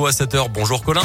[0.00, 0.48] à 7h.
[0.48, 1.02] Bonjour Colin.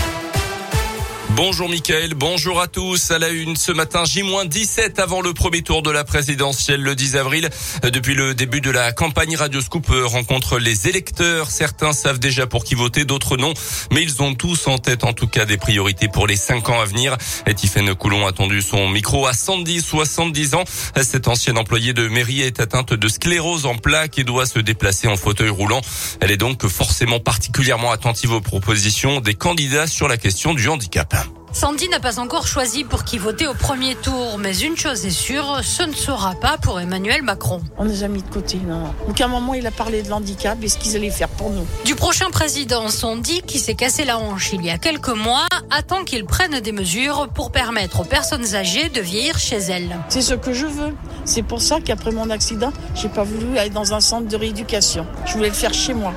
[1.37, 3.11] Bonjour Mickaël, bonjour à tous.
[3.11, 7.15] À la une ce matin, J-17 avant le premier tour de la présidentielle le 10
[7.15, 7.47] avril.
[7.83, 11.51] Depuis le début de la campagne Radio Scoop rencontre les électeurs.
[11.51, 13.53] Certains savent déjà pour qui voter, d'autres non.
[13.91, 16.81] Mais ils ont tous en tête en tout cas des priorités pour les 5 ans
[16.81, 17.15] à venir.
[17.55, 20.63] Tiffaine Coulon a tendu son micro à 110, 70 ans.
[20.99, 25.07] Cette ancienne employée de mairie est atteinte de sclérose en plaques et doit se déplacer
[25.07, 25.81] en fauteuil roulant.
[26.19, 31.26] Elle est donc forcément particulièrement attentive aux propositions des candidats sur la question du handicap.
[31.53, 35.09] Sandy n'a pas encore choisi pour qui voter au premier tour, mais une chose est
[35.09, 37.61] sûre, ce ne sera pas pour Emmanuel Macron.
[37.77, 38.93] On les a mis de côté, non.
[39.09, 41.65] Aucun moment il a parlé de l'handicap et ce qu'ils allaient faire pour nous.
[41.83, 46.03] Du prochain président, Sandy, qui s'est cassé la hanche il y a quelques mois, attend
[46.03, 49.97] qu'il prenne des mesures pour permettre aux personnes âgées de vieillir chez elles.
[50.09, 50.93] C'est ce que je veux.
[51.25, 55.07] C'est pour ça qu'après mon accident, j'ai pas voulu aller dans un centre de rééducation.
[55.25, 56.13] Je voulais le faire chez moi.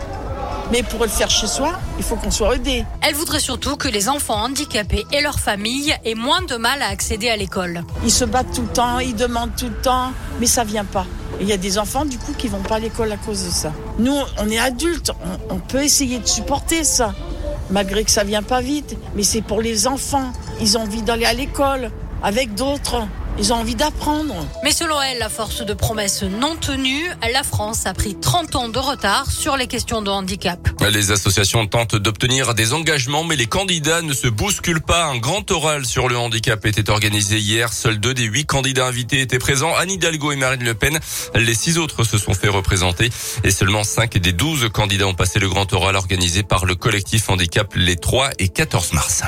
[0.70, 2.84] Mais pour le faire chez soi, il faut qu'on soit aidé.
[3.00, 6.88] Elle voudrait surtout que les enfants handicapés et leurs familles aient moins de mal à
[6.88, 7.82] accéder à l'école.
[8.04, 11.06] Ils se battent tout le temps, ils demandent tout le temps, mais ça vient pas.
[11.40, 13.50] Il y a des enfants du coup qui vont pas à l'école à cause de
[13.50, 13.72] ça.
[13.98, 15.10] Nous, on est adultes,
[15.50, 17.14] on, on peut essayer de supporter ça,
[17.70, 18.96] malgré que ça vient pas vite.
[19.16, 20.32] Mais c'est pour les enfants.
[20.60, 21.90] Ils ont envie d'aller à l'école
[22.22, 23.06] avec d'autres.
[23.38, 24.34] Ils ont envie d'apprendre.
[24.64, 28.68] Mais selon elle, la force de promesses non tenues, la France a pris 30 ans
[28.68, 30.58] de retard sur les questions de handicap.
[30.90, 35.06] Les associations tentent d'obtenir des engagements, mais les candidats ne se bousculent pas.
[35.06, 37.72] Un grand oral sur le handicap était organisé hier.
[37.72, 40.98] Seuls deux des huit candidats invités étaient présents, Anne Hidalgo et Marine Le Pen.
[41.34, 43.10] Les six autres se sont fait représenter
[43.44, 47.30] et seulement cinq des douze candidats ont passé le grand oral organisé par le collectif
[47.30, 49.22] handicap les 3 et 14 mars.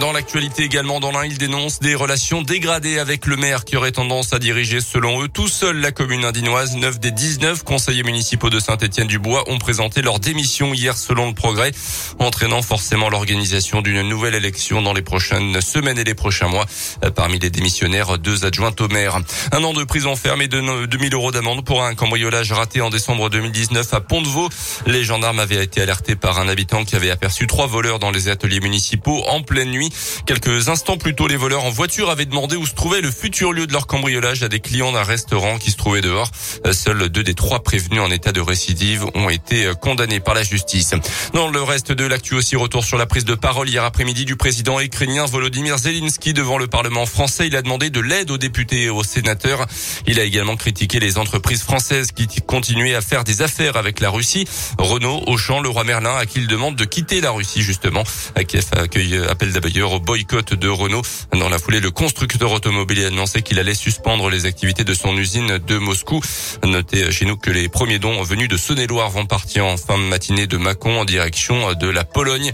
[0.00, 3.92] Dans l'actualité également, dans l'un, ils dénoncent des relations dégradées avec le maire qui aurait
[3.92, 6.76] tendance à diriger, selon eux, tout seul la commune indinoise.
[6.76, 11.72] Neuf des 19 conseillers municipaux de Saint-Étienne-du-Bois ont présenté leur démission hier, selon le progrès,
[12.18, 16.66] entraînant forcément l'organisation d'une nouvelle élection dans les prochaines semaines et les prochains mois.
[17.14, 19.18] Parmi les démissionnaires, deux adjointes au maire.
[19.52, 22.90] Un an de prison ferme et de 2000 euros d'amende pour un cambriolage raté en
[22.90, 24.50] décembre 2019 à Pont-de-Vaux.
[24.86, 28.28] Les gendarmes avaient été alertés par un habitant qui avait aperçu trois voleurs dans les
[28.28, 29.85] ateliers municipaux en pleine nuit.
[30.26, 33.52] Quelques instants plus tôt, les voleurs en voiture avaient demandé où se trouvait le futur
[33.52, 36.30] lieu de leur cambriolage à des clients d'un restaurant qui se trouvait dehors.
[36.72, 40.94] Seuls deux des trois prévenus en état de récidive ont été condamnés par la justice.
[41.34, 44.36] Dans le reste de l'actu aussi, retour sur la prise de parole hier après-midi du
[44.36, 47.46] président ukrainien Volodymyr Zelensky devant le Parlement français.
[47.46, 49.66] Il a demandé de l'aide aux députés et aux sénateurs.
[50.06, 54.10] Il a également critiqué les entreprises françaises qui continuaient à faire des affaires avec la
[54.10, 54.46] Russie.
[54.78, 58.04] Renault, Auchan, le roi Merlin à qui il demande de quitter la Russie justement.
[58.46, 61.02] Kiev accueille appel d'ailleurs au boycott de Renault.
[61.32, 65.16] Dans la foulée, le constructeur automobile a annoncé qu'il allait suspendre les activités de son
[65.16, 66.20] usine de Moscou.
[66.64, 70.04] Notez chez nous que les premiers dons venus de Saône-et-Loire vont partir en fin de
[70.04, 72.52] matinée de Mâcon en direction de la Pologne.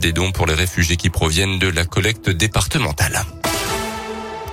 [0.00, 3.26] Des dons pour les réfugiés qui proviennent de la collecte départementale.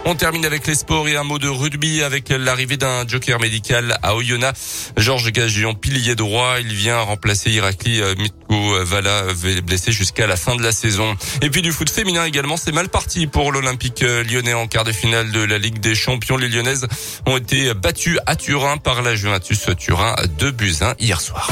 [0.04, 3.98] On termine avec les sports et un mot de rugby avec l'arrivée d'un joker médical
[4.02, 4.94] à Oyonnax.
[4.98, 9.26] Georges Gagion, pilier droit, il vient remplacer Irakli Mitko Vala,
[9.64, 11.16] blessé jusqu'à la fin de la saison.
[11.42, 14.92] Et puis du foot féminin également, c'est mal parti pour l'Olympique lyonnais en quart de
[14.92, 16.36] finale de la Ligue des Champions.
[16.36, 16.88] Les Lyonnaises
[17.28, 21.52] ont été battues à Turin par la Juventus Turin, de buts hier soir.